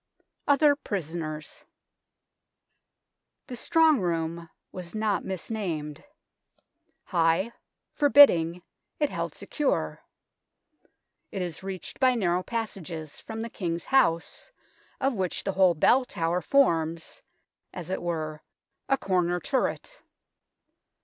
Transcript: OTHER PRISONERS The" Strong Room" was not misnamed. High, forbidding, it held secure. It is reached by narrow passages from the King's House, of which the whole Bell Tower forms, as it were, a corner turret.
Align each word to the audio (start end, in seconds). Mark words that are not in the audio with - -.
OTHER 0.47 0.75
PRISONERS 0.77 1.63
The" 3.45 3.55
Strong 3.55 3.99
Room" 3.99 4.49
was 4.71 4.95
not 4.95 5.23
misnamed. 5.23 6.03
High, 7.03 7.51
forbidding, 7.93 8.63
it 8.99 9.11
held 9.11 9.35
secure. 9.35 10.01
It 11.31 11.43
is 11.43 11.61
reached 11.61 11.99
by 11.99 12.15
narrow 12.15 12.41
passages 12.41 13.19
from 13.19 13.43
the 13.43 13.49
King's 13.51 13.85
House, 13.85 14.49
of 14.99 15.13
which 15.13 15.43
the 15.43 15.51
whole 15.51 15.75
Bell 15.75 16.03
Tower 16.03 16.41
forms, 16.41 17.21
as 17.71 17.91
it 17.91 18.01
were, 18.01 18.41
a 18.89 18.97
corner 18.97 19.39
turret. 19.39 20.01